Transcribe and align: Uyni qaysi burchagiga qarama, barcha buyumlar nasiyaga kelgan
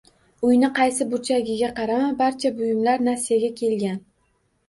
Uyni 0.45 0.69
qaysi 0.79 1.05
burchagiga 1.09 1.67
qarama, 1.81 2.09
barcha 2.21 2.51
buyumlar 2.61 3.05
nasiyaga 3.09 3.51
kelgan 3.61 4.01